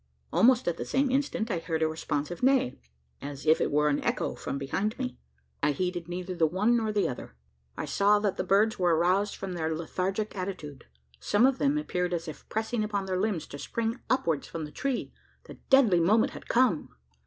Almost 0.33 0.67
at 0.67 0.77
the 0.77 0.83
same 0.83 1.11
instant, 1.11 1.51
I 1.51 1.59
heard 1.59 1.83
a 1.83 1.87
responsive 1.87 2.41
neigh, 2.41 2.79
as 3.21 3.45
if 3.45 3.61
it 3.61 3.69
were 3.71 3.87
an 3.87 4.03
echo 4.03 4.33
from 4.33 4.57
behind 4.57 4.97
me. 4.97 5.19
I 5.61 5.73
heeded 5.73 6.07
neither 6.07 6.33
the 6.33 6.47
one 6.47 6.75
nor 6.75 6.91
the 6.91 7.07
other. 7.07 7.35
I 7.77 7.85
saw 7.85 8.17
that 8.17 8.35
the 8.35 8.43
birds 8.43 8.79
were 8.79 8.95
aroused 8.95 9.35
from 9.35 9.53
their 9.53 9.75
lethargic 9.75 10.35
attitude. 10.35 10.85
Some 11.19 11.45
of 11.45 11.59
them 11.59 11.77
appeared 11.77 12.15
as 12.15 12.27
if 12.27 12.49
pressing 12.49 12.83
upon 12.83 13.05
their 13.05 13.19
limbs 13.21 13.45
to 13.49 13.59
spring 13.59 13.99
upwards 14.09 14.47
from 14.47 14.65
the 14.65 14.71
tree. 14.71 15.13
The 15.43 15.59
deadly 15.69 15.99
moment 15.99 16.31
had 16.31 16.47
come! 16.49 16.89